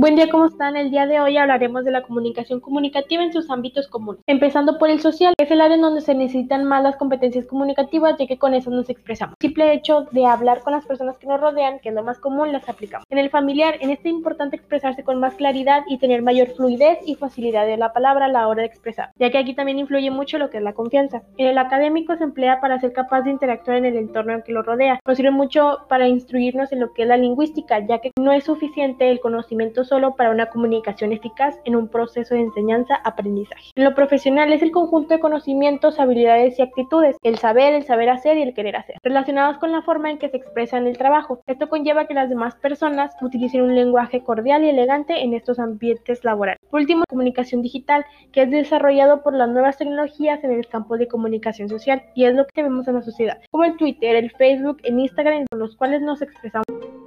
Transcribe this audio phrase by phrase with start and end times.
[0.00, 0.76] Buen día, ¿cómo están?
[0.76, 4.88] El día de hoy hablaremos de la comunicación comunicativa en sus ámbitos comunes, empezando por
[4.88, 8.38] el social, es el área en donde se necesitan más las competencias comunicativas, ya que
[8.38, 9.34] con eso nos expresamos.
[9.38, 12.18] El simple hecho de hablar con las personas que nos rodean, que es lo más
[12.18, 13.04] común, las aplicamos.
[13.10, 17.00] En el familiar, en este es importante expresarse con más claridad y tener mayor fluidez
[17.04, 20.10] y facilidad de la palabra a la hora de expresar, ya que aquí también influye
[20.10, 21.24] mucho lo que es la confianza.
[21.36, 24.62] En el académico se emplea para ser capaz de interactuar en el entorno que lo
[24.62, 24.98] rodea.
[25.06, 28.44] Nos sirve mucho para instruirnos en lo que es la lingüística, ya que no es
[28.44, 33.72] suficiente el conocimiento solo para una comunicación eficaz en un proceso de enseñanza-aprendizaje.
[33.74, 38.08] En lo profesional es el conjunto de conocimientos, habilidades y actitudes, el saber, el saber
[38.08, 40.96] hacer y el querer hacer, relacionados con la forma en que se expresa en el
[40.96, 41.42] trabajo.
[41.48, 46.24] Esto conlleva que las demás personas utilicen un lenguaje cordial y elegante en estos ambientes
[46.24, 46.60] laborales.
[46.70, 51.08] Por último, comunicación digital, que es desarrollado por las nuevas tecnologías en el campo de
[51.08, 54.78] comunicación social y es lo que vemos en la sociedad, como el Twitter, el Facebook,
[54.84, 56.99] el Instagram, con los cuales nos expresamos.